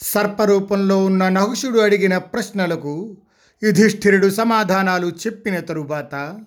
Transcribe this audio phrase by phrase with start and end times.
[0.00, 3.16] సర్పరూపంలో ఉన్న నహుషుడు అడిగిన ప్రశ్నలకు
[3.62, 6.38] యుధిష్ఠిరుడు సమాధానాలు చెప్పిన తరువాత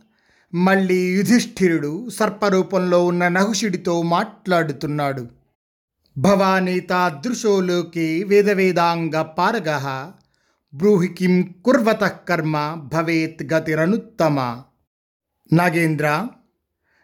[0.53, 5.27] మళ్ళీ యుధిష్ఠిరుడు సర్పరూపంలో ఉన్న నహుషుడితో మాట్లాడుతున్నాడు.
[6.17, 9.77] భవానీ తాదృశోలోకి వేదవేదాంగ పారగ
[10.73, 14.61] బ్రూహి కిం కుర్వత కర్మ భవేత్ గతిరనుత్తమ.
[15.53, 16.27] నాగేంద్ర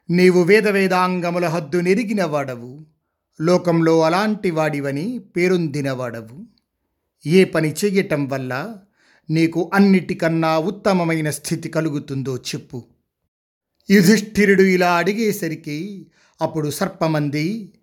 [0.09, 2.96] నీవు వేదవేదాంగముల హద్దు నెరిగిన వాడవు.
[3.41, 6.45] లోకంలో అలాంటి వాడివని పేరొందినవాడవు.
[7.27, 8.77] ఏ పని చెయ్యటం వల్ల
[9.29, 12.85] నీకు అన్నిటికన్నా ఉత్తమమైన స్థితి కలుగుతుందో చెప్పు.
[13.91, 16.07] యుధిష్ఠిరుడు ఇలా అడిగేసరికి
[16.41, 17.73] అప్పుడు సర్పమంది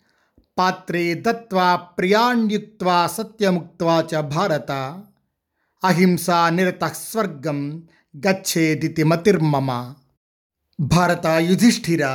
[0.58, 4.72] పాత్రే దత్వా ప్రియాణ్యుక్వా సత్యముక్వా చ భారత
[5.84, 7.88] అహింసా నిరత స్వర్గం
[8.26, 9.94] గచ్చేదితి మతిర్మమ.
[10.80, 12.06] భారత యుధిష్ఠిర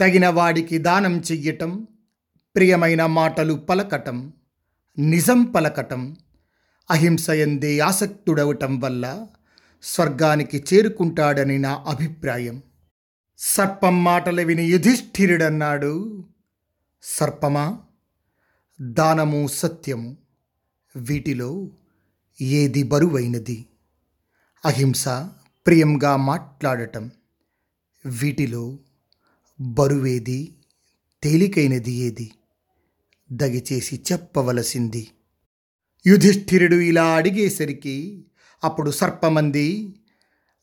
[0.00, 1.86] తగిన వాడికి దానం చెయ్యటం
[2.56, 4.32] ప్రియమైన మాటలు పలకటం
[4.98, 6.16] నిజం పలకటం
[6.90, 9.26] అహింస ఎందే ఆసక్తుడవటం వల్ల
[9.82, 12.62] స్వర్గానికి చేరుకుంటాడని నా అభిప్రాయం.
[13.38, 16.24] సర్పం మాటలు విని యుధిష్ఠిరుడన్నాడు
[17.02, 17.78] సర్పమా?
[18.80, 20.16] దానము సత్యము
[20.96, 21.68] వీటిలో
[22.40, 23.66] ఏది బరువైనది?
[24.64, 25.08] అహింస
[25.66, 27.10] ప్రియంగా మాట్లాడటం
[28.06, 28.78] వీటిలో
[29.60, 30.54] బరువేది
[31.22, 32.32] తేలికైనది ఏది?
[33.32, 35.08] దయచేసి చెప్పవలసింది.
[36.06, 38.24] యుధిష్ఠిరుడు ఇలా అడిగేసరికి
[38.64, 39.94] అప్పుడు సర్పమంది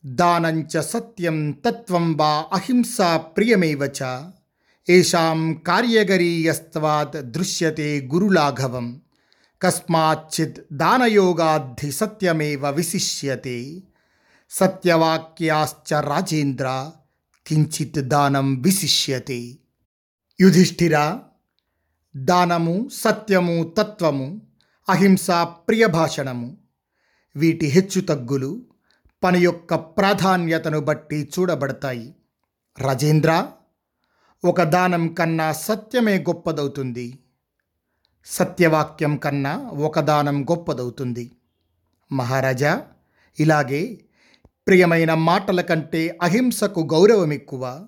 [0.06, 4.30] దానంచ సత్యం తత్వం వా అహింసా ప్రియమేవచ
[4.90, 9.02] ఏషాం కార్యగరీయస్త్వాత్ దృశ్యతే గురులాఘవం
[9.62, 13.84] కస్మాచ్చిత్ దానయోగాద్ధి సత్యమేవ విశిష్యతే
[14.50, 16.91] సత్యవాక్యాశ్చ రాజేంద్ర
[17.47, 19.56] కించిత్ దానం విశిష్యతే.
[20.41, 21.18] యుధిష్ఠిర
[22.16, 24.42] దానము సత్యము తత్వము
[24.90, 26.58] అహింస ప్రియభాషణము.
[27.36, 28.62] వీటి హెచ్చుతగ్గులు
[29.24, 32.16] పని యొక్క ప్రాధాన్యతను బట్టి చూడబడతాయి.
[32.80, 33.48] రజేంద్ర
[34.46, 37.20] ఒక దానం కన్నా సత్యమే గొప్పదవుతుంది.
[38.26, 41.32] సత్యవాక్యం కన్నా ఒక దానం గొప్పదవుతుంది.
[42.12, 42.88] మహారాజా
[43.40, 44.06] ఇలాగే
[44.68, 47.88] ప్రియమైన మాటల కంటే అహింసకు గౌరవం ఎక్కువ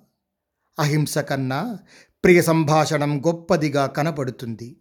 [0.79, 1.77] అహింస కన్నా
[2.23, 4.77] ప్రియ సంభాషణం గొప్పదిగా కనపడుతుంది.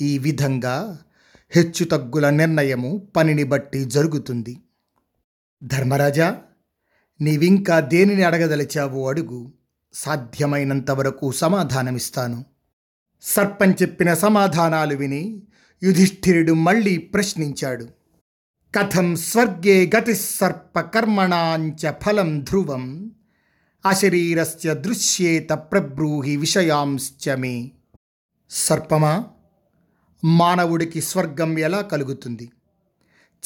[0.00, 0.98] ఈ విధంగా
[1.50, 4.58] హెచ్చుతగ్గుల నిర్ణయము పనిని బట్టి జరుగుతుంది.
[5.62, 6.40] ధర్మరాజా
[7.20, 9.52] నీవింకా దేనిని అడగదలిచావు అడుగు.
[9.94, 12.44] సాధ్యమైనంత వరకు సమాధానమిస్తాను.
[13.22, 15.42] సర్పం చెప్పిన సమాధానాలు విని
[15.82, 17.88] యుధిష్ఠిరుడు మళ్ళీ ప్రశ్నించాడు.
[18.74, 23.12] కథం స్వర్గే గతి సర్ప కర్మణాంచ ఫలం ధ్రువం.
[23.86, 27.70] అశరీరస్య దృశ్యేత ప్రబ్రూహి విషయాంశ్చ మే.
[28.50, 29.24] సర్పమా?
[30.24, 32.50] మానవుడికి స్వర్గం ఎలా కలుగుతుంది?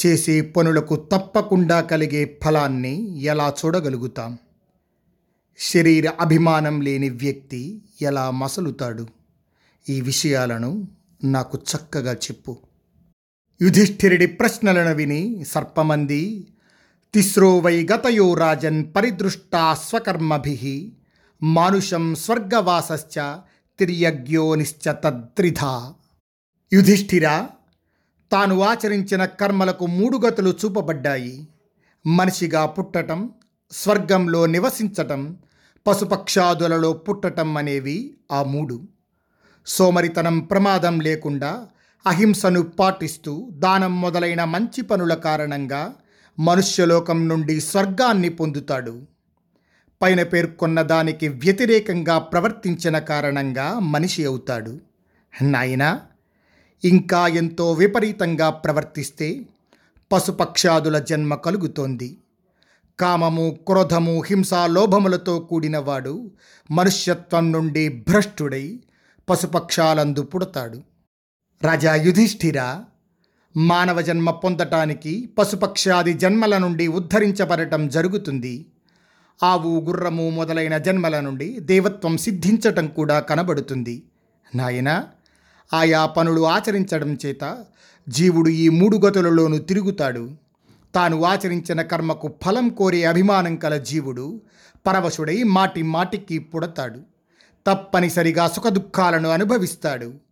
[0.06, 4.38] చేసే పనులకు తప్పకుండా కలిగే ఫలాన్ని ఎలా చూడగలుగుతాం?
[5.58, 9.06] శరీర అభిమానం లేని వ్యక్తి ఎలా మసలుతాడు?
[9.88, 10.88] ఈ విషయాలను
[11.24, 12.56] నాకు చక్కగా చెప్పు.
[13.62, 16.46] యుధిష్ఠిరుడి ప్రశ్నలను విని సర్పమంది
[17.12, 20.92] తిస్రో వై గతయో రాజన్ పరిదృష్టా స్వకర్మభి
[21.42, 23.16] మానుషం స్వర్గవాసశ్చ
[23.78, 25.94] తిర్యజ్ఞోనిశ్చ తద్రిధా
[26.72, 27.46] యుధిష్ఠిర
[28.32, 31.48] తాను ఆచరించిన కర్మలకు మూడు గతులు చూపబడ్డాయి.
[32.06, 33.30] మనిషిగా పుట్టటం
[33.70, 35.36] స్వర్గంలో నివసించటం
[35.86, 38.76] పశుపక్షాదులలో పుట్టటం అనేవి ఆ మూడు.
[39.66, 41.66] సోమరితనం ప్రమాదం లేకుండా
[42.06, 45.94] అహింసను పాటిస్తూ దానం మొదలైన మంచి పనుల కారణంగా
[46.38, 49.02] మనుష్యలోకం నుండి స్వర్గాన్ని పొందుతాడు.
[50.02, 54.80] పైన పేర్కొన్న దానికి వ్యతిరేకంగా ప్రవర్తించిన కారణంగా మనిషి అవుతాడు.
[55.42, 56.00] నాయనా
[56.84, 59.46] ఇంకా ఎంతో విపరీతంగా ప్రవర్తిస్తే
[60.12, 62.18] పశుపక్షాదుల జన్మ కలుగుతోంది.
[63.00, 66.30] కామము క్రోధము హింస లోభములతో కూడినవాడు
[66.70, 68.80] మనుష్యత్వం నుండి భ్రష్టుడై
[69.28, 70.82] పశుపక్షాలందు పుడతాడు.
[71.62, 72.82] రాజా యుధిష్ఠిర
[73.56, 78.66] మానవ జన్మ పొందటానికి పశుపక్షాది జన్మల నుండి ఉద్ధరించబడటం జరుగుతుంది.
[79.42, 84.02] ఆవు గుర్రము మొదలైన జన్మల నుండి దేవత్వం సిద్ధించటం కూడా కనబడుతుంది.
[84.54, 85.04] నాయన
[85.74, 87.64] ఆయా పనులు ఆచరించడం చేత
[88.08, 90.30] జీవుడు ఈ మూడు గతులలోనూ తిరుగుతాడు.
[90.94, 94.40] తాను ఆచరించిన కర్మకు ఫలం కోరే అభిమానం కల జీవుడు
[94.86, 97.00] పరవశుడై మాటి మాటికి పుడతాడు.
[97.66, 100.25] తప్పనిసరిగా సుఖదుఖాలను అనుభవిస్తాడు.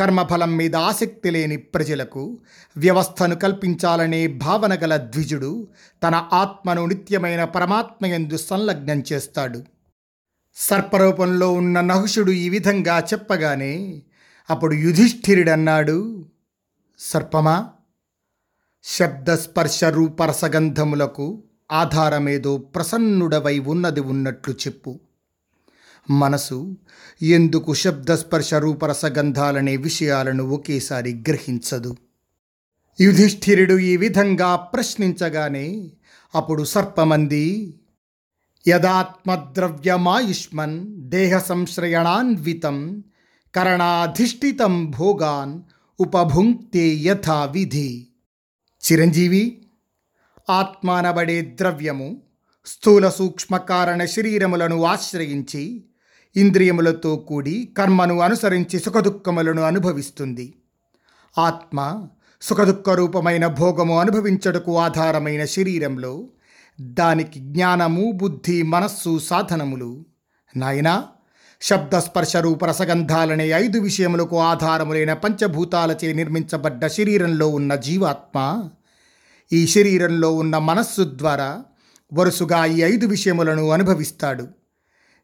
[0.00, 2.38] కర్మఫలం మీద ఆసక్తి లేని ప్రజలకు
[2.76, 5.68] వ్యవస్థను కల్పించాలనే భావన గల ద్విజుడు
[6.02, 9.62] తన ఆత్మను నిత్యమైన పరమాత్మయందు సంలగ్నం చేస్తాడు.
[10.56, 14.02] సర్పరూపంలో ఉన్న నహుషుడు ఈ విధంగా చెప్పగానే
[14.50, 16.26] అప్పుడు యుధిష్ఠిరుడన్నాడు
[16.98, 17.68] సర్పమా
[18.84, 21.42] శబ్దస్పర్శ రూపరసగంధములకు
[21.72, 25.00] ఆధారమేదో ప్రసన్నుడవై ఉన్నది ఉన్నట్లు చెప్పు.
[26.08, 26.76] మనసు
[27.22, 31.96] ఎందుకు శబ్దస్పర్శ రూపరసగంధాలనే విషయాలను ఒకేసారి గ్రహించదు.
[33.00, 35.92] యుధిష్ఠిరుడు ఈ విధంగా ప్రశ్నించగానే
[36.34, 37.76] అప్పుడు సర్పమంది
[38.68, 43.02] యదాత్మద్రవ్యమాయుష్మన్ దేహ సంశ్రయణాన్వితం
[43.54, 45.60] కరణాధిష్ఠితం భోగాన్
[46.00, 48.08] ఉపభుంక్తే యథా విధి
[48.82, 49.62] చిరంజీవి
[50.50, 52.22] ఆత్మానబడే ద్రవ్యము
[52.66, 55.84] స్థూల సూక్ష్మ కారణ శరీరములను ఆశ్రయించి
[56.36, 60.54] ఇంద్రియములతో కూడి కర్మను అనుసరించి సుఖదుఖములను అనుభవిస్తుంది.
[61.38, 62.06] ఆత్మ
[62.42, 66.24] సుఖదుఖ రూపమైన భోగము అనుభవించటకు ఆధారమైన శరీరంలో
[66.80, 70.04] దానికి జ్ఞానము బుద్ధి మనస్సు సాధనములు.
[70.56, 71.04] నాయనా
[71.60, 78.68] శబ్దస్పర్శ రూపరసగంధాలనే ఐదు విషయములకు ఆధారములైన పంచభూతాలచే నిర్మించబడ్డ శరీరంలో ఉన్న జీవాత్మ
[79.52, 81.64] ఈ శరీరంలో ఉన్న మనస్సు ద్వారా
[82.14, 84.59] వరుసగా ఈ ఐదు విషయములను అనుభవిస్తాడు.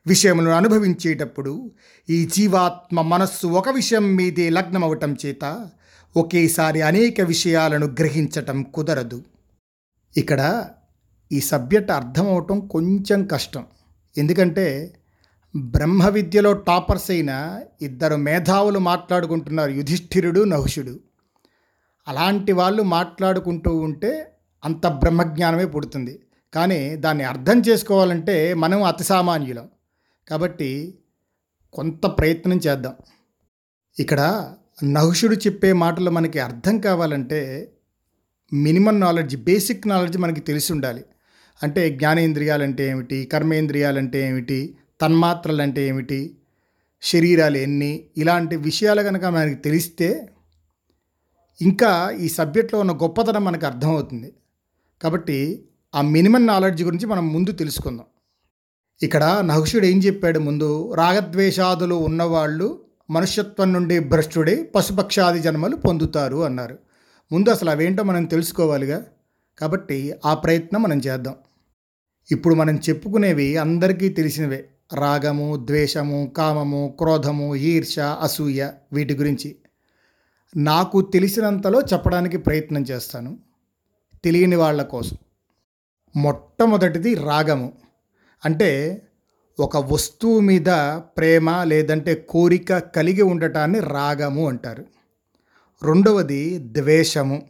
[0.06, 1.70] విషయమును అనుభవించేటప్పుడు
[2.10, 5.68] ఈ జీవాత్మ మనస్సు ఒక విషయం మీదే లగ్నమవటం చేత
[6.16, 9.22] ఒకేసారి అనేక విషయాలను గ్రహించటం కుదరదు.
[10.16, 10.68] ఇక్కడ
[11.32, 13.64] ఈ సబ్జెక్ట్ అర్థమవటం కొంచెం కష్టం.
[14.18, 14.94] ఎందుకంటే
[15.56, 21.00] బ్రహ్మ విద్యలో టాపర్స్ అయిన ఇద్దరు మేధావులు మాట్లాడుకుంటున్నారు యుధిష్ఠిరుడు నహుషుడు.
[22.08, 24.32] అలాంటి వాళ్ళు మాట్లాడుకుంటూ ఉంటే
[24.64, 26.20] అంత బ్రహ్మజ్ఞానమే పుడుతుంది.
[26.54, 29.68] కానీ దాన్ని అర్థం చేసుకోవాలంటే మనం అతి సామాన్యులం.
[30.28, 30.98] కాబట్టి
[31.72, 32.94] కొంత ప్రయత్నం చేద్దాం.
[33.98, 37.72] ఇక్కడ నహుషుడు చెప్పే మాటలు మనకి అర్థం కావాలంటే
[38.52, 41.04] మినిమం నాలెడ్జ్ బేసిక్ నాలెడ్జ్ మనకి తెలిసి ఉండాలి.
[41.62, 46.36] అంటే జ్ఞానేంద్రియాలంటే ఏమిటి కర్మేంద్రియాలంటే ఏమిటి తన్మాత్రలు అంటే ఏమిటి
[47.02, 50.28] శరీరాలు ఎన్ని ఇలాంటి విషయాలు కనుక మనకి తెలిస్తే
[51.62, 54.32] ఇంకా ఈ సబ్జెక్ట్లో ఉన్న గొప్పతనం మనకు అర్థమవుతుంది.
[55.02, 58.06] కాబట్టి ఆ మినిమం నాలెడ్జ్ గురించి మనం ముందు తెలుసుకుందాం.
[59.02, 60.92] ఇక్కడ నహుషుడు ఏం చెప్పాడు ముందు?
[60.94, 66.78] రాగద్వేషాదులు ఉన్నవాళ్ళు మనుష్యత్వం నుండి భ్రష్టుడై పశుపక్షాది జన్మలు పొందుతారు అన్నారు.
[67.32, 69.04] ముందు అసలు అవేంటో మనం తెలుసుకోవాలిగా.
[69.58, 71.34] కాబట్టి ఆ ప్రయత్నం మనం చేద్దాం.
[72.30, 74.68] ఇప్పుడు మనం చెప్పుకునేవి అందరికీ తెలిసినవే.
[74.94, 79.56] రాగము ద్వేషము కామము క్రోధము ఈర్ష అసూయ వీటి గురించి.
[80.56, 83.38] నాకు తెలిసినంతలో చెప్పడానికి ప్రయత్నం చేస్తాను.
[84.24, 85.16] తెలియని వాళ్ళ కోసం.
[86.16, 87.72] మొట్టమొదటిది రాగము.
[88.46, 89.02] అంటే
[89.60, 94.84] ఒక వస్తువు మీద ప్రేమ లేదంటే కోరిక కలిగి ఉండటాన్ని రాగము అంటారు.
[95.82, 97.48] రెండవది ద్వేషము.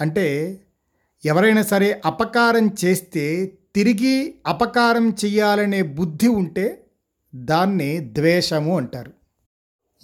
[0.00, 0.60] అంటే
[1.24, 6.86] ఎవరైనా సరే అపకారం చేస్తే తిరిగి అపకారం చేయాలనే బుద్ధి ఉంటే
[7.34, 9.12] దాన్ని ద్వేషము అంటారు.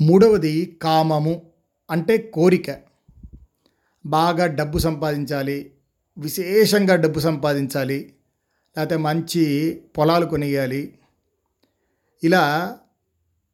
[0.01, 1.43] మూడవది కామము
[1.91, 2.77] అంటే కోరిక.
[4.07, 5.71] బాగా డబ్బు సంపాదించాలి
[6.19, 8.13] విశేషంగా డబ్బు సంపాదించాలి
[8.77, 10.99] లేకపోతే మంచి పొలాలు కొనియాలి.
[12.25, 12.79] ఇలా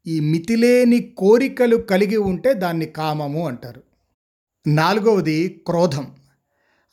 [0.07, 3.83] ఈ మితిలేని కోరికలు కలిగి ఉంటే దాన్ని కామము అంటారు.
[4.67, 6.07] నాలుగవది క్రోధం.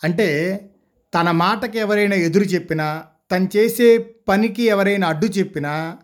[0.04, 0.60] అంటే
[1.14, 5.98] తన మాటకి ఎవరైనా ఎదురు చెప్పినా తను చేసే పనికి ఎవరైనా అడ్డు చెప్పినా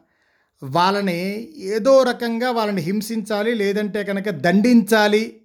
[0.63, 5.41] వాళ్ళని ఏదో రకంగా వాళ్ళని హింసించాలి లేదంటే కనుక దండించాలి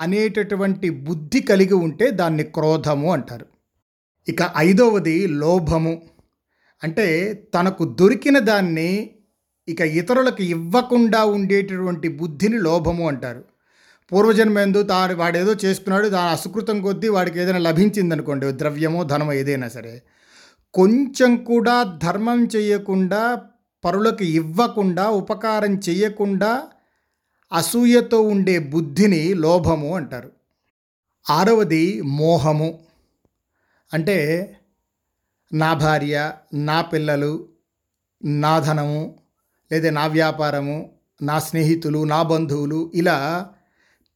[0.00, 3.46] అనేటటువంటి బుద్ధి కలిగి ఉంటే దాన్ని క్రోధము అంటారు.
[4.28, 6.02] ఇక ఐదవది లోభము.
[6.82, 9.10] అంటే తనకు దొరికిన దాన్ని
[9.68, 13.44] ఇక ఇతరులకు ఇవ్వకుండా ఉండేటటువంటి బుద్ధిని లోభము అంటారు.
[14.12, 20.02] పూర్వజన్మేందు తాను వాడేదో చేసుకున్నాడు దాని అసుకృతం కొద్దీ వాడికి ఏదైనా లభించిందనుకోండి ద్రవ్యమో ధనమో ఏదైనా సరే.
[20.74, 23.42] కొంచెం కూడా ధర్మం చేయకుండా
[23.84, 26.62] పరులకు ఇవ్వకుండా ఉపకారం చేయకుండా
[27.52, 30.30] అసూయతో ఉండే బుద్ధిని లోభము అంటారు.
[31.30, 32.78] ఆరవది మోహము.
[33.92, 34.16] అంటే
[35.54, 37.48] నా భార్య నా పిల్లలు
[38.24, 39.18] నా ధనము
[39.72, 40.92] లేదా నా వ్యాపారము
[41.22, 43.48] నా స్నేహితులు నా బంధువులు ఇలా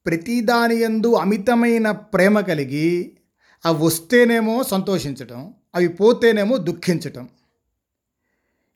[0.07, 3.19] ప్రతిదాని యందు అమితమైన ప్రేమ కలిగి
[3.67, 7.29] అవి వస్తేనేమో సంతోషించటం అవి పోతేనేమో దుఃఖించటం.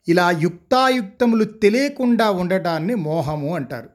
[0.07, 3.89] ఇలా యుక్తాయుక్తములు తెలియకుండా ఉండటాన్ని మోహము అంటారు.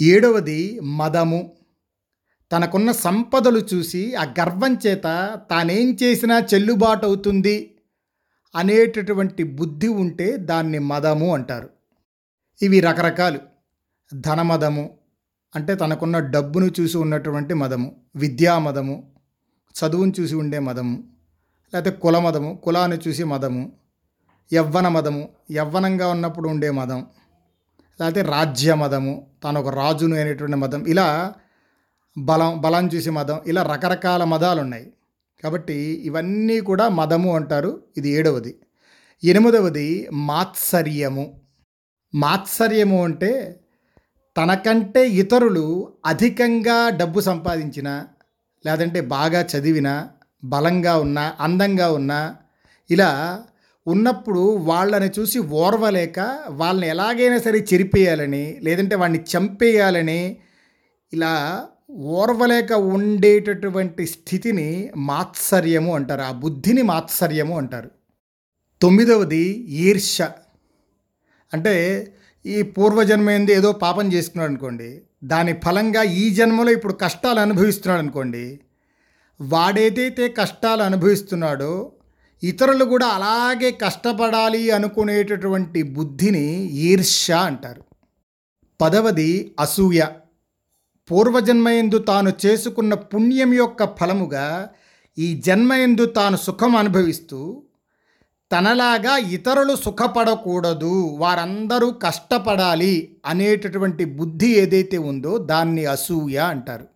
[0.00, 1.56] ఏడవది మదము.
[2.52, 5.06] తనకున్న సంపదలు చూసి ఆ గర్వం చేత
[5.50, 7.74] తానేం చేసినా చెల్లుబాటు అవుతుంది
[8.54, 11.68] అనేటటువంటి బుద్ధి ఉంటే దాన్ని మదము అంటారు.
[12.62, 13.40] ఇవి రకరకాలు.
[14.14, 14.90] ధనమదము
[15.54, 19.10] అంటే తనకున్న డబ్బును చూసి ఉన్నటువంటి మదము విద్యా మదము
[19.74, 21.04] చదువును చూసి ఉండే మదము
[21.74, 23.72] లేకపోతే కుల మదము కులాన్ని చూసి మదము
[24.54, 27.06] యవ్వన మదము యవ్వనంగా ఉన్నప్పుడు ఉండే మదం
[28.00, 30.84] లేకపోతే రాజ్య మదము తాను ఒక రాజును అనేటువంటి మదం.
[30.86, 31.34] ఇలా
[32.18, 34.92] బలం బలం చూసి మదం ఇలా రకరకాల మదాలు ఉన్నాయి
[35.44, 37.82] కాబట్టి ఇవన్నీ కూడా మదము అంటారు.
[37.96, 38.54] ఇది ఏడవది.
[39.24, 41.40] ఎనిమిదవది మాత్సర్యము.
[42.14, 43.60] మాత్సర్యము అంటే
[44.36, 48.06] తనకంటే ఇతరులు అధికంగా డబ్బు సంపాదించిన
[48.66, 50.08] లేదంటే బాగా చదివిన
[50.44, 52.34] బలంగా ఉన్న అందంగా ఉన్న
[52.90, 53.44] ఇలా
[53.86, 60.36] ఉన్నప్పుడు వాళ్ళని చూసి ఓర్వలేక వాళ్ళని ఎలాగైనా సరే చెరిపేయాలని లేదంటే వాడిని చంపేయాలని
[61.12, 66.20] ఇలా ఓర్వలేక ఉండేటటువంటి స్థితిని మాత్సర్యము అంటారు.
[66.20, 67.90] ఆ బుద్ధిని మాత్సర్యము అంటారు.
[68.82, 70.22] తొమ్మిదవది ఈర్ష.
[71.52, 71.74] అంటే
[72.46, 78.60] ఈ పూర్వజన్మైంది ఏదో పాపం చేసుకున్నాడు అనుకోండి దాని ఫలంగా ఈ జన్మలో ఇప్పుడు కష్టాలు అనుభవిస్తున్నాడు అనుకోండి
[79.40, 81.92] వాడేదైతే కష్టాలు అనుభవిస్తున్నాడో
[82.42, 87.84] ఇతరులు కూడా అలాగే కష్టపడాలి అనుకునేటటువంటి బుద్ధిని ఈర్ష అంటారు.
[88.80, 90.02] పదవది అసూయ.
[91.10, 94.68] పూర్వజన్మయందు తాను చేసుకున్న పుణ్యం యొక్క ఫలముగా
[95.18, 97.62] ఈ జన్మయందు తాను సుఖం అనుభవిస్తూ
[98.52, 106.86] తనలాగా ఇతరులు సుఖపడకూడదు వారందరూ కష్టపడాలి అనేటటువంటి బుద్ధి ఏదైతే ఉందో దాన్ని అసూయ అంటారు.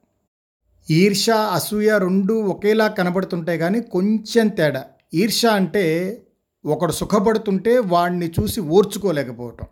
[0.91, 4.85] ఈర్ష అసూయ రెండు ఒకేలా కనబడుతుంటాయి కానీ కొంచెం తేడా.
[5.15, 6.23] ఈర్ష అంటే
[6.65, 9.67] ఒకడు సుఖపడుతుంటే వాడిని చూసి ఓర్చుకోలేకపోవటం.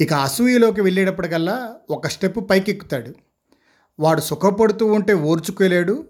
[0.00, 3.23] ఇక అసూయలోకి వెళ్ళేటప్పటికల్లా ఒక స్టెప్ పైకెక్కుతాడు.
[3.98, 6.06] వాడు సుఖపడుతూ ఉంటే ఓర్చుకోలేడు.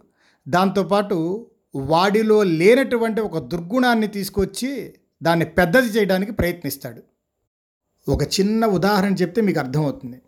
[0.48, 7.02] దాంతోపాటు వాడిలో లేనటువంటి ఒక దుర్గుణాన్ని తీసుకొచ్చి దాన్ని పెద్దది చేయడానికి ప్రయత్నిస్తాడు.
[8.10, 10.22] ఒక చిన్న ఉదాహరణ చెప్తే మీకు అర్థమవుతుంది.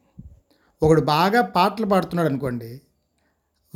[0.83, 2.81] ఒకడు బాగా పాటలు పాడుతున్నాడు అనుకోండి.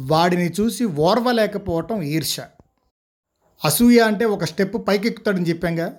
[0.00, 2.40] వాడిని చూసి ఓర్వలేకపోవటం ఈర్ష.
[3.64, 5.96] అసూయ అంటే ఒక స్టెప్ పైకెక్కుతాడని చెప్పాంగా.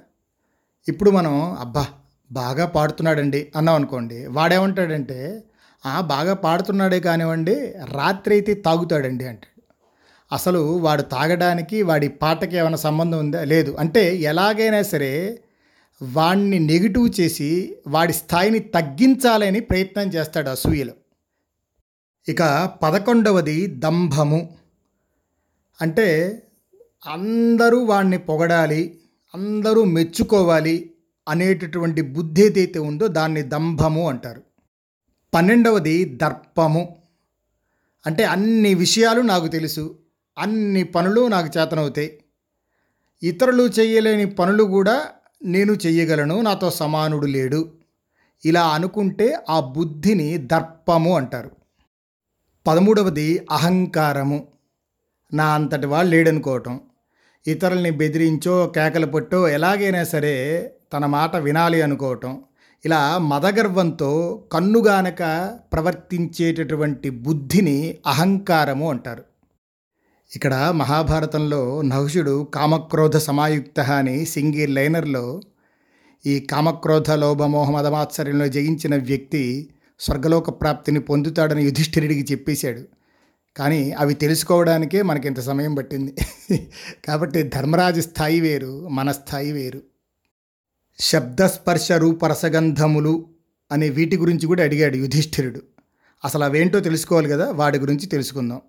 [0.88, 1.88] ఇప్పుడు మనం అబ్బా
[2.32, 4.28] బాగా పాడుతున్నాడండి అన్నాం అనుకోండి.
[4.28, 5.44] వాడేమంటాడంటే
[6.02, 9.64] బాగా పాడుతున్నాడే కానివ్వండి రాత్రి అయితే తాగుతాడండి అంటాడు.
[10.32, 13.44] అసలు వాడు తాగడానికి వాడి పాటకి ఏమైనా సంబంధం ఉందా?
[13.44, 13.76] లేదు.
[13.80, 15.40] అంటే ఎలాగైనా సరే
[16.04, 20.94] వాడిని నెగిటివ్ చేసి వాడి స్థాయిని తగ్గించాలని ప్రయత్నం చేస్తాడు అసూయలు.
[22.30, 24.50] ఇక పదకొండవది దంభము.
[25.82, 26.42] అంటే
[27.06, 29.00] అందరూ వాడిని పొగడాలి
[29.36, 30.92] అందరూ మెచ్చుకోవాలి
[31.28, 34.51] అనేటటువంటి బుద్ధి ఏదైతే ఉందో దాన్ని దంభము అంటారు.
[35.34, 37.02] పన్నెండవది దర్పము.
[38.06, 40.00] అంటే అన్ని విషయాలు నాకు తెలుసు
[40.38, 42.18] అన్ని పనులు నాకు చేతనవుతాయి.
[43.24, 45.06] ఇతరులు చేయలేని పనులు కూడా
[45.46, 47.74] నేను చెయ్యగలను నాతో సమానుడు లేడు.
[48.46, 51.52] ఇలా అనుకుంటే ఆ బుద్ధిని దర్పము అంటారు.
[52.68, 54.48] పదమూడవది అహంకారము.
[55.34, 56.80] నా అంతటి వాళ్ళు లేడనుకోవటం.
[57.48, 62.44] ఇతరుల్ని బెదిరించో కేకలు పొట్టో ఎలాగైనా సరే తన మాట వినాలి అనుకోవటం.
[62.86, 69.24] ఇలా మదగర్వంతో కన్నుగానక ప్రవర్తించేటటువంటి బుద్ధిని అహంకారము అంటారు.
[70.36, 75.42] ఇక్కడ మహాభారతంలో నహుషుడు కామక్రోధ సమాయుక్త అని సింగిల్ లైనర్లో
[76.26, 79.70] ఈ కామక్రోధ లోభమోహ మదమాత్సర్యంలో జయించిన వ్యక్తి
[80.00, 82.82] స్వర్గలోక ప్రాప్తిని పొందుతాడని యుధిష్ఠిరుడికి చెప్పేశాడు.
[83.58, 86.16] కానీ అవి తెలుసుకోవడానికే మనకి ఇంత సమయం పట్టింది.
[87.06, 89.91] కాబట్టి ధర్మరాజు స్థాయి వేరు మన స్థాయి వేరు.
[91.00, 93.30] శబ్దస్పర్శ రూపరసగంధములు
[93.72, 95.62] అనే వీటి గురించి కూడా అడిగాడు యుధిష్ఠిరుడు.
[96.26, 98.62] అసలు అవేంటో తెలుసుకోవాలి కదా వాటి గురించి తెలుసుకుందాం.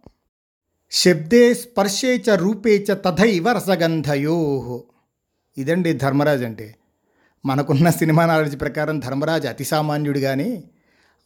[0.90, 4.84] శబ్దే స్పర్శే చ రూపే చ తథైవ రసగంధయో.
[5.58, 6.76] ఇదండి ధర్మరాజు అంటే.
[7.46, 10.64] మనకున్న సినిమా నాలెడ్జ్ ప్రకారం ధర్మరాజు అతి సామాన్యుడు కానీ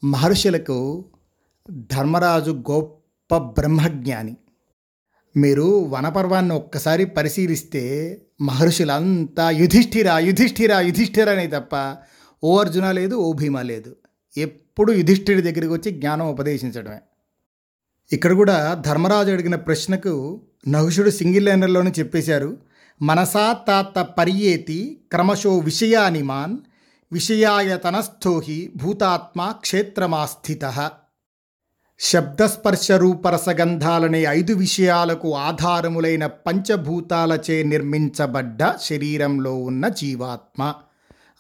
[0.04, 1.04] మహర్షులకు
[1.70, 4.36] ధర్మరాజు గొప్ప బ్రహ్మజ్ఞాని.
[5.36, 7.82] మీరు వనపర్వాన్ని ఒక్కసారి పరిశీలిస్తే
[8.40, 11.96] మహర్షులంతా యుధిష్ఠిర యుధిష్ఠిర యుధిష్ఠిర అనే తప్ప
[12.44, 13.96] ఓ అర్జున లేదు ఓ భీమ లేదు.
[14.36, 16.98] ఎప్పుడు యుధిష్ఠిరి దగ్గరికి వచ్చి జ్ఞానం ఉపదేశించడమే.
[18.12, 22.56] ఇక్కడ కూడా ధర్మరాజు అడిగిన ప్రశ్నకు నహుషుడు సింగిల్ లైనర్లోనే చెప్పేశారు.
[23.02, 26.58] మనసా తాత పర్యేతి క్రమశో విషయానిమాన్
[27.12, 30.64] విషయాయతనస్థోహి భూతాత్మ క్షేత్రమాస్థిత.
[31.98, 40.74] శబ్దస్పర్శ రూపరసగంధాలనే ఐదు విషయాలకు ఆధారములైన పంచభూతాలచే నిర్మించబడ్డ శరీరంలో ఉన్న జీవాత్మ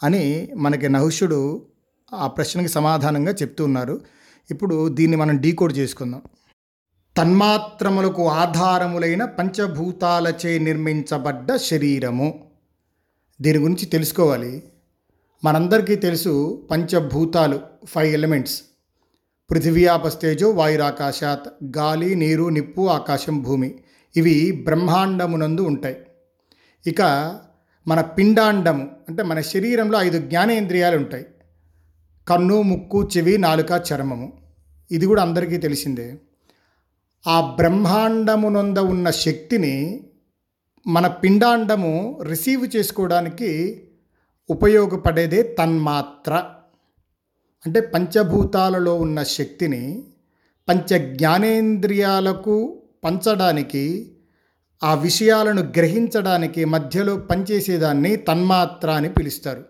[0.02, 1.66] అని మనకి నహుషుడు
[2.14, 4.00] ఆ ప్రశ్నకి సమాధానంగా చెప్తున్నారు.
[4.50, 6.22] ఇప్పుడు దీన్ని మనం డీకోడ్ చేసుకుందాం.
[7.16, 12.50] తన్మాత్రములకు ఆధారములైన పంచభూతాలచే నిర్మించబడ్డ శరీరము.
[13.40, 14.62] దీని గురించి తెలుసుకోవాలి.
[15.44, 18.62] మనందరికీ తెలుసు పంచభూతాలు ఫైవ్ ఎలిమెంట్స్.
[19.50, 19.86] పృథివీ
[20.44, 21.48] వాయురాకాశాత్
[21.78, 23.74] గాలి నీరు నిప్పు ఆకాశం భూమి.
[24.16, 25.96] ఇవి బ్రహ్మాండమునందు ఉంటాయి.
[26.86, 27.02] ఇక
[27.88, 31.26] మన పిండాండము అంటే మన శరీరంలో ఐదు జ్ఞానేంద్రియాలు ఉంటాయి.
[32.28, 34.32] కన్ను ముక్కు చెవి నాలుక చర్మము.
[34.90, 36.14] ఇది కూడా అందరికీ తెలిసిందే.
[37.26, 40.04] ఆ బ్రహ్మాండమునంద ఉన్న శక్తిని
[40.86, 43.82] మన పిండాండము రిసీవ్ చేసుకోవడానికి
[44.50, 46.50] ఉపయోగపడేదే తన్మాత్ర.
[47.66, 50.04] అంటే పంచభూతాలలో ఉన్న శక్తిని
[50.68, 54.12] పంచ జ్ఞానేంద్రియాలకు పంచడానికి
[54.84, 59.64] ఆ విషయాలను గ్రహించడానికి మధ్యలో పనిచేసేదాన్ని తన్మాత్ర అని పిలుస్తారు.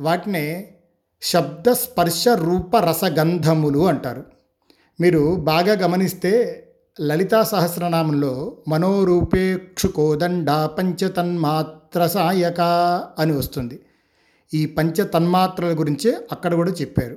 [0.00, 0.74] వాటినే
[1.22, 4.24] శబ్ద స్పర్శ రూప రసగంధములు అంటారు.
[5.00, 6.32] మీరు బాగా గమనిస్తే
[7.00, 12.60] లలితా సహస్రనామంలో మనోరూపేక్షుకోదండ పంచతన్మాత్ర సాయక
[13.18, 13.80] అని వస్తుంది.
[14.54, 17.16] ఈ పంచతన్మాత్రల గురించే అక్కడ కూడా చెప్పారు.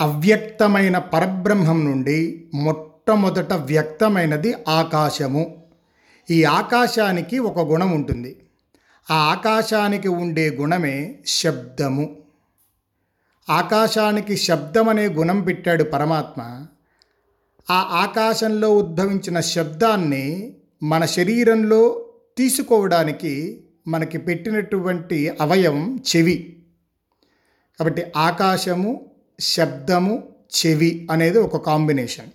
[0.00, 5.62] అవ్యక్తమైన పరబ్రహ్మం నుండి మొట్టమొదట వ్యక్తమైనది ఆకాశము.
[6.30, 8.36] ఈ ఆకాశానికి ఒక గుణం ఉంటుంది.
[9.10, 12.16] ఆ ఆకాశానికి ఉండే గుణమే శబ్దము.
[13.50, 16.66] ఆకాశానికి శబ్దం అనే గుణం పెట్టాడు పరమాత్మ.
[17.70, 22.06] ఆ ఆకాశంలో ఉద్భవించిన శబ్దాన్ని మన శరీరంలో
[22.38, 26.66] తీసుకోవడానికి మనకి పెట్టినటువంటి అవయవం చెవి.
[27.78, 29.10] కాబట్టి ఆకాశము
[29.40, 32.26] శబ్దము చెవి అనేది ఒక కాంబినేషన్.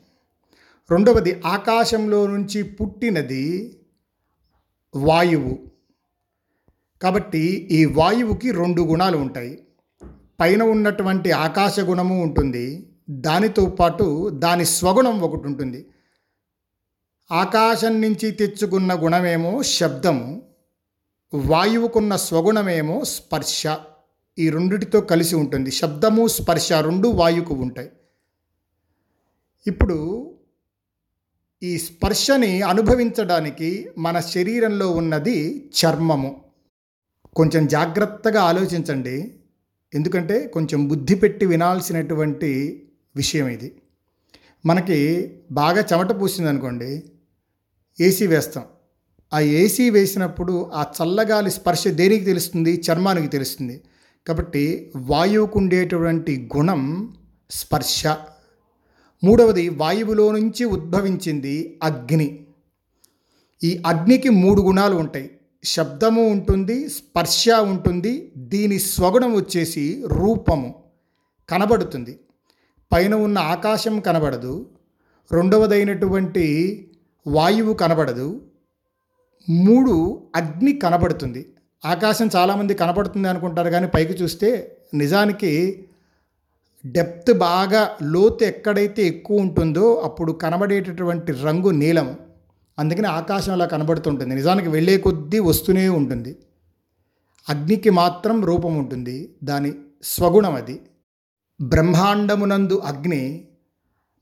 [0.92, 3.78] రెండవది ఆకాశంలో నుంచి పుట్టినది
[4.96, 5.60] వాయువు.
[7.02, 7.40] కాబట్టి
[7.72, 9.60] ఈ వాయువుకి రెండు గుణాలు ఉంటాయి.
[10.40, 12.90] పైన ఉన్నటువంటి ఆకాశ గుణము ఉంటుంది.
[13.10, 15.86] దానితో పాటు దాని స్వగుణం ఒకటి ఉంటుంది.
[17.32, 20.42] ఆకాశం నుంచి తెచ్చుకున్న గుణమేమో శబ్దము.
[21.34, 23.64] వాయువుకున్న స్వగుణమేమో స్పర్శ.
[24.40, 25.72] ఈ రెండిటితో కలిసి ఉంటుంది.
[25.72, 27.90] శబ్దము స్పర్శ రెండు వాయువుకు ఉంటాయి.
[29.68, 30.32] ఇప్పుడు
[31.64, 36.42] ఈ స్పర్శని అనుభవించడానికి మన శరీరంలో ఉన్నది చర్మము.
[37.36, 39.36] కొంచెం జాగ్రత్తగా ఆలోచించండి.
[39.94, 42.84] ఎందుకంటే కొంచెం బుద్ధి పెట్టి వినాల్సినటువంటి
[43.16, 43.82] విషయం ఇది.
[44.66, 47.04] మనకి బాగా చెమట పూసింది అనుకోండి
[48.02, 48.66] ఏసీ వేస్తాం.
[49.34, 52.84] ఆ ఏసీ వేసినప్పుడు ఆ చల్లగాలి స్పర్శ దేనికి తెలుస్తుంది?
[52.92, 53.82] చర్మానికి తెలుస్తుంది.
[54.28, 57.16] కాబట్టి వాయువుకు ఉండేటువంటి గుణం
[57.52, 58.08] స్పర్శ.
[59.24, 62.48] మూడవది వాయువులో నుంచి ఉద్భవించింది అగ్ని.
[63.64, 65.32] ఈ అగ్నికి మూడు గుణాలు ఉంటాయి.
[65.64, 70.84] శబ్దము ఉంటుంది స్పర్శ ఉంటుంది దీని స్వగుణం వచ్చేసి రూపము.
[71.50, 72.20] కనబడుతుంది.
[72.94, 74.70] పైన ఉన్న ఆకాశం కనబడదు.
[75.32, 76.88] రెండవదైనటువంటి
[77.28, 78.42] వాయువు కనబడదు.
[79.50, 81.54] మూడు అగ్ని కనబడుతుంది.
[81.86, 85.86] ఆకాశం చాలామంది కనబడుతుంది అనుకుంటారు కానీ పైకి చూస్తే నిజానికి
[86.86, 92.16] డెప్త్ బాగా లోతు ఎక్కడైతే ఎక్కువ ఉంటుందో అప్పుడు కనబడేటటువంటి రంగు నీలం.
[92.80, 94.36] అందుకని ఆకాశం అలా కనబడుతుంటుంది.
[94.36, 96.36] నిజానికి వెళ్ళే కొద్దీ వస్తూనే ఉంటుంది.
[97.50, 99.36] అగ్నికి మాత్రం రూపం ఉంటుంది.
[99.44, 100.82] దాని స్వగుణం అది.
[101.62, 103.48] బ్రహ్మాండమునందు అగ్ని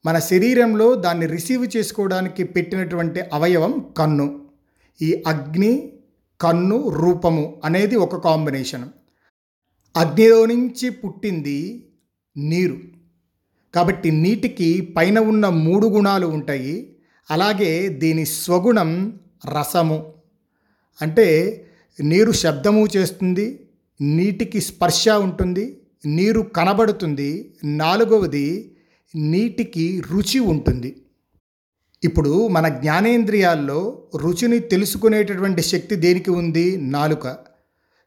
[0.05, 4.42] మన శరీరంలో దాన్ని రిసీవ్ చేసుకోవడానికి పెట్టినటువంటి అవయవం కన్ను.
[5.01, 5.93] ఈ అగ్ని
[6.41, 8.89] కన్ను రూపము అనేది ఒక కాంబినేషన్.
[9.97, 11.89] అగ్నిలో నుంచి పుట్టింది
[12.37, 12.77] నీరు.
[13.75, 16.95] కాబట్టి నీటికి పైన ఉన్న మూడు గుణాలు ఉంటాయి.
[17.31, 20.13] అలాగే దీని స్వగుణం రసము.
[21.01, 21.59] అంటే
[22.03, 23.67] నీరు శబ్దము చేస్తుంది
[24.01, 27.53] నీటికి స్పర్శ ఉంటుంది నీరు కనబడుతుంది.
[27.63, 28.75] నాలుగవది
[29.15, 31.02] నీటికి రుచి ఉంటుంది.
[32.03, 36.77] ఇప్పుడు మన జ్ఞానేంద్రియాల్లో రుచిని తెలుసుకునేటటువంటి శక్తి దేనికి ఉంది?
[36.77, 37.27] నాలుక.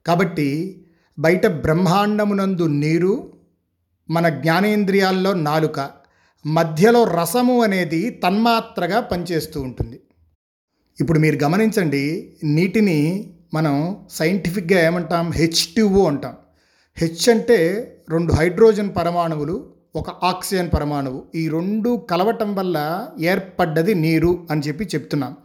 [0.06, 0.80] కాబట్టి
[1.18, 3.32] బయట బ్రహ్మాండమునందు నీరు
[4.10, 5.90] మన జ్ఞానేంద్రియాల్లో నాలుక
[6.46, 10.00] మధ్యలో రసము అనేది తన్మాత్రగా పనిచేస్తూ ఉంటుంది.
[11.00, 15.30] ఇప్పుడు మీరు గమనించండి నీటిని మనం సైంటిఫిక్గా ఏమంటాం?
[15.30, 16.34] హెచ్ అంటాం.
[16.96, 21.24] హెచ్ అంటే రెండు హైడ్రోజన్ పరమాణువులు ఒక ఆక్సిజన్ పరమాణువు.
[21.34, 25.36] ఈ రెండు కలవటం వల్ల ఏర్పడ్డది నీరు అని చెప్పి చెప్తున్నాం.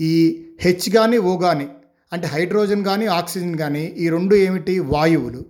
[0.00, 1.68] ఈ హెచ్ కానీ ఓ కానీ
[2.12, 4.78] అంటే హైడ్రోజన్ కానీ ఆక్సిజన్ కానీ ఈ రెండు ఏమిటి?
[4.78, 5.44] వాయువులు.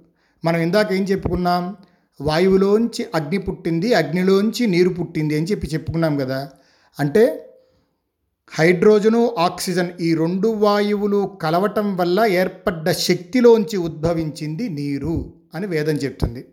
[0.44, 1.76] మనం ఇందాక ఏం చెప్పుకున్నాం?
[2.20, 6.50] వాయువులోంచి అగ్ని పుట్టింది అగ్నిలోంచి నీరు పుట్టింది అని చెప్పి చెప్పుకున్నాం కదా.
[7.00, 7.50] అంటే
[8.48, 16.44] హైడ్రోజను ఆక్సిజన్ ఈ రెండు వాయువులు కలవటం వల్ల ఏర్పడ్డ శక్తిలోంచి ఉద్భవించింది నీరు అని వేదం చెప్తుంది.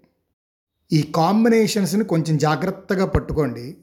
[0.94, 3.78] ఈ కాంబినేషన్స్ని కొంచెం జాగ్రత్తగా పట్టుకోండి.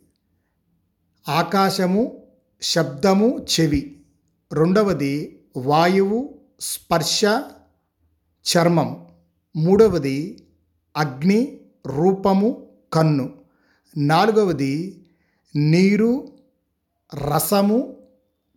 [1.29, 2.23] ఆకాశము
[2.63, 4.01] శబ్దము చెవి.
[4.53, 7.25] రెండవది వాయువు స్పర్శ
[8.49, 9.07] చర్మం.
[9.57, 10.47] మూడవది
[10.97, 13.35] అగ్ని రూపము కన్ను.
[13.97, 15.05] నాలుగవది
[15.57, 16.29] నీరు
[17.15, 17.97] రసము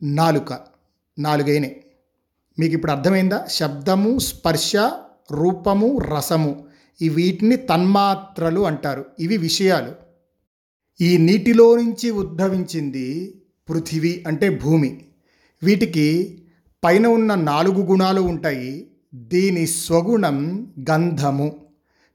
[0.03, 0.53] నాలుక.
[1.19, 1.85] నాలుగైనాయి.
[2.59, 3.45] మీకు ఇప్పుడు అర్థమైందా?
[3.45, 4.75] శబ్దము స్పర్శ
[5.31, 6.70] రూపము రసము.
[7.09, 9.05] వీటిని తన్మాత్రలు అంటారు.
[9.19, 9.91] ఇవి విషయాలు.
[11.03, 13.35] ఈ నీటిలో నుంచి ఉద్భవించింది
[13.69, 15.05] పృథివీ అంటే భూమి.
[15.63, 16.37] వీటికి
[16.83, 18.87] పైన ఉన్న నాలుగు గుణాలు ఉంటాయి.
[19.13, 21.65] దీని స్వగుణం గంధము.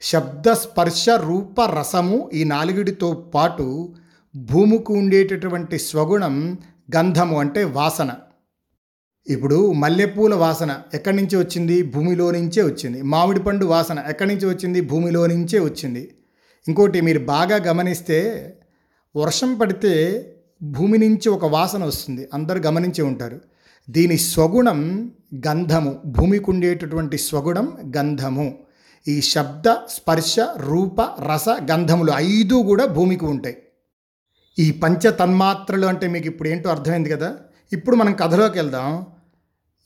[0.03, 3.95] శబ్ద స్పర్శ రూప రసము ఈ నాలుగిటితో పాటు
[4.37, 6.59] భూమికి ఉండేటటువంటి స్వగుణం
[6.97, 8.11] గంధము అంటే వాసన.
[9.29, 11.83] ఇప్పుడు మల్లెపూల వాసన ఎక్కడి నుంచి వచ్చింది?
[11.83, 13.03] భూమిలో నుంచే వచ్చింది.
[13.03, 14.81] మామిడి పండు వాసన ఎక్కడి నుంచి వచ్చింది?
[14.81, 16.15] భూమిలో నుంచే వచ్చింది.
[16.69, 18.53] ఇంకోటి మీరు బాగా గమనిస్తే
[19.17, 20.23] వర్షం పడితే
[20.63, 22.29] భూమి నుంచి ఒక వాసన వస్తుంది.
[22.35, 23.41] అందరు గమనించి ఉంటారు.
[23.91, 26.01] దీని స్వగుణం గంధము.
[26.07, 28.59] భూమికి ఉండేటటువంటి స్వగుణం గంధము.
[29.09, 33.57] ఈ శబ్ద స్పర్శ రూప రస గంధములు ఐదు కూడా భూమికి ఉంటాయి.
[34.59, 37.37] ఈ పంచ తన్మాత్రలు అంటే మీకు ఇప్పుడు ఏంటో అర్థమైంది కదా?
[37.73, 39.07] ఇప్పుడు మనం కథలోకి వెళ్దాం.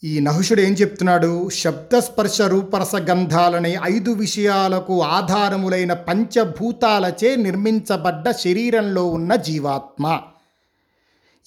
[0.04, 1.50] ఈ నహుషుడు ఏం చెప్తున్నాడు?
[1.50, 10.20] శబ్దస్పర్శ రూపరస గంధాలనే ఐదు విషయాలకు ఆధారములైన పంచభూతాలచే నిర్మించబడ్డ శరీరంలో ఉన్న జీవాత్మ.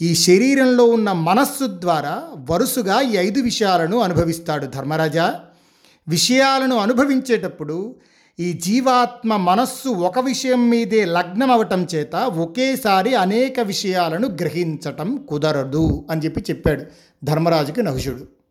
[0.01, 5.39] ఈ శరీరంలో ఉన్న మనస్సు ద్వారా వరుసగా ఈ ఐదు విషయాలను అనుభవిస్తాడు ధర్మరాజా.
[6.07, 7.95] విషయాలను అనుభవించేటప్పుడు
[8.39, 16.21] ఈ జీవాత్మ మనస్సు ఒక విషయం మీదే లగ్నం అవటం చేత ఒకేసారి అనేక విషయాలను గ్రహించటం కుదరదు అని
[16.21, 16.83] చెప్పి చెప్పాడు
[17.23, 18.42] ధర్మరాజుకి నహుషుడు.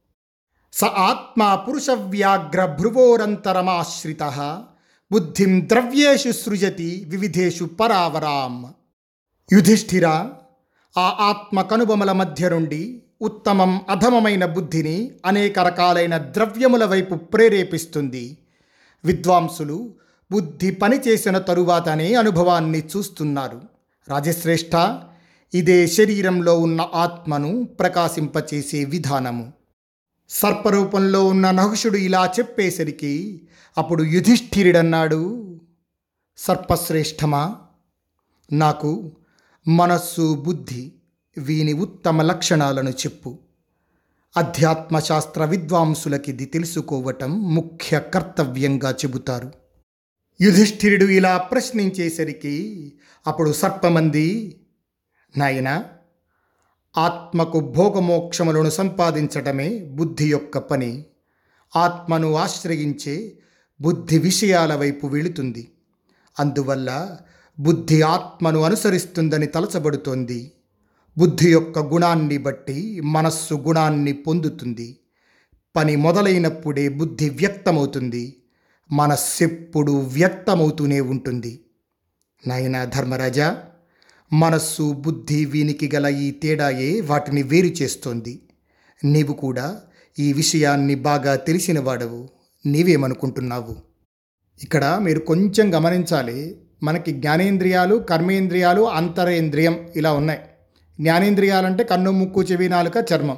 [0.74, 4.22] స ఆత్మ పురుషవ్యాఘ్ర భ్రువోరంతరమాశ్రిత
[5.12, 8.74] బుద్ధిం ద్రవ్యేషు సృజతి వివిధేషు పరావరాం.
[9.52, 10.08] యుధిష్ఠిర
[10.98, 18.38] ఆ ఆత్మ కనుబొమల మధ్య నుండి ఉత్తమం అధమమైన బుద్ధిని అనేక రకాలైన ద్రవ్యముల వైపు ప్రేరేపిస్తుంది.
[19.04, 19.94] విద్వాంసులు
[20.32, 23.62] బుద్ధి పనిచేసిన తరువాతనే అనుభవాన్ని చూస్తున్నారు.
[24.08, 24.98] రాజశ్రేష్ఠ
[25.54, 29.61] ఇదే శరీరంలో ఉన్న ఆత్మను ప్రకాశింపచేసే విధానము.
[30.32, 33.42] సర్పరూపంలో ఉన్న నహుషుడు ఇలా చెప్పేసరికి
[33.78, 35.20] అప్పుడు యుధిష్ఠిరుడన్నాడు
[36.36, 37.56] సర్పశ్రేష్టమా
[38.52, 39.12] నాకు
[39.68, 40.92] మనస్సు బుద్ధి
[41.38, 43.38] వీని ఉత్తమ లక్షణాలను చెప్పు.
[44.36, 49.52] అధ్యాత్మశాస్త్ర విద్వాంసులకిది తెలుసుకోవటం ముఖ్య కర్తవ్యంగా చెబుతారు.
[50.40, 52.92] యుధిష్ఠిరుడు ఇలా ప్రశ్నించేసరికి
[53.26, 54.60] అప్పుడు సర్పమంది
[55.36, 55.84] నాయనా
[56.98, 61.04] ఆత్మకు భోగమోక్షములను సంపాదించటమే బుద్ధి యొక్క పని.
[61.76, 63.38] ఆత్మను ఆశ్రయించే
[63.80, 65.68] బుద్ధి విషయాల వైపు వెళుతుంది
[66.40, 67.16] అందువల్ల
[67.58, 70.52] బుద్ధి ఆత్మను అనుసరిస్తుందని తలచబడుతోంది.
[71.18, 74.98] బుద్ధి యొక్క గుణాన్ని బట్టి మనస్సు గుణాన్ని పొందుతుంది.
[75.76, 78.42] పని మొదలైనప్పుడే బుద్ధి వ్యక్తమవుతుంది.
[78.92, 81.64] మనస్సెప్పుడు వ్యక్తమవుతూనే ఉంటుంది.
[82.46, 83.64] నాయన ధర్మరాజా
[84.32, 88.42] మనస్సు బుద్ధి వీనికి గల ఈ తేడాయే వాటిని వేరు చేస్తోంది.
[89.04, 89.80] నీవు కూడా
[90.18, 92.28] ఈ విషయాన్ని బాగా తెలిసిన వాడవు.
[92.66, 93.76] నీవేమనుకుంటున్నావు?
[94.62, 96.60] ఇక్కడ మీరు కొంచెం గమనించాలి.
[96.82, 100.40] మనకి జ్ఞానేంద్రియాలు కర్మేంద్రియాలు అంతరేంద్రియం ఇలా ఉన్నాయి.
[101.00, 103.36] జ్ఞానేంద్రియాలంటే కన్ను ముక్కు చెవి నాలుక చర్మం.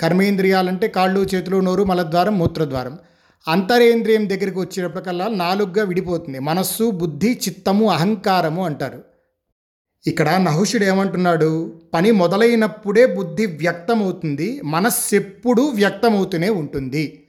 [0.00, 2.98] కర్మేంద్రియాలంటే కాళ్ళు చేతులు నోరు మలద్వారం మూత్రద్వారం.
[3.48, 6.38] అంతరేంద్రియం దగ్గరికి వచ్చేటప్పటికల్లా నాలుగుగా విడిపోతుంది.
[6.38, 9.11] మనస్సు బుద్ధి చిత్తము అహంకారము అంటారు.
[10.06, 11.50] ఇక్కడ నహుషుడు ఏమంటున్నాడు?
[11.94, 17.24] పని మొదలైనప్పుడే బుద్ధి వ్యక్తమవుతుంది మనస్సు ఎప్పుడూ వ్యక్తమవుతూనే ఉంటుంది.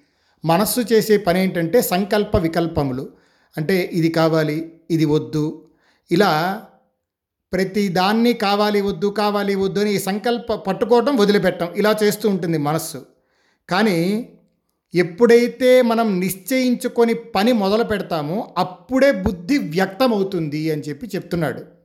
[0.45, 3.09] మనస్సు చేసే పని ఏంటంటే సంకల్ప వికల్పములు.
[3.57, 5.45] అంటే ఇది కావాలి ఇది వద్దు.
[6.11, 6.31] ఇలా
[7.53, 13.05] ప్రతి దాన్ని కావాలి వద్దు కావాలి వద్దు అని సంకల్ప పట్టుకోవటం వదిలిపెట్టడం ఇలా చేస్తూ ఉంటుంది మనస్సు.
[13.69, 14.29] కానీ
[14.93, 21.82] ఎప్పుడైతే మనం నిశ్చయించుకొని పని మొదలు పెడతామో అప్పుడే బుద్ధి వ్యక్తమవుతుంది అని చెప్పి చెప్తున్నాడు.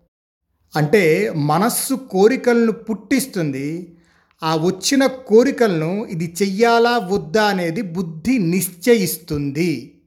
[0.76, 3.96] అంటే మనస్సు కోరికలను పుట్టిస్తుంది.
[4.42, 10.00] ఆ వచ్చిన కోరికలను ఇది చెయ్యాలా వద్దా అనేది బుద్ధి నిశ్చయిస్తుంది.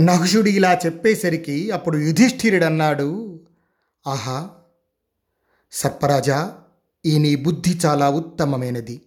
[0.00, 3.40] నహుషుడు ఇలా చెప్పేసరికి అప్పుడు యుధిష్ఠిరుడు అన్నాడు
[4.06, 4.50] ఆహా
[5.72, 6.54] సర్పరాజా
[7.06, 9.00] ఈ నీ బుద్ధి చాలా ఉత్తమమైనది.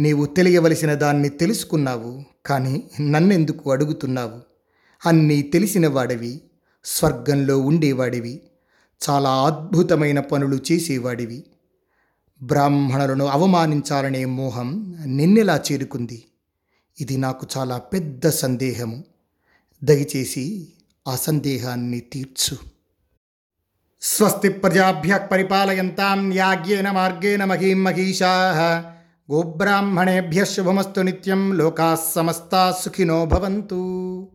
[0.00, 4.40] నీవు తెలియవలసిన దాన్ని తెలుసుకున్నావు కానీ నన్నెందుకు అడుగుతున్నావు?
[5.08, 6.40] అన్నీ తెలిసిన వాడివి
[6.84, 8.40] స్వర్గంలో ఉండేవాడివి.
[9.10, 11.44] చాలా అద్భుతమైన పనులు చేసేవాడివి.
[12.42, 16.24] బ్రాహ్మణులను అవమానించాలనే మోహం నిన్నెలా చేరుకుంది?
[17.00, 19.04] ఇది నాకు చాలా పెద్ద సందేహము.
[19.84, 20.68] దయచేసి
[21.08, 22.56] ఆ సందేహాన్ని తీర్చు.
[24.02, 28.52] స్వస్తి ప్రజాభ్య పరిపాలయంతాం యాగ్యేన మార్గేణ మహీం మహీషా.
[29.32, 34.28] గోబ్రాహ్మణేభ్య శుభమస్తు నిత్యం లోకా సమస్తా సుఖినో భవంతు.